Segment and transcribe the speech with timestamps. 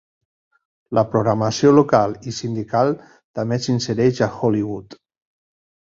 [0.97, 2.95] La programació local i sindical
[3.41, 4.99] també s'insereix a Hollywood.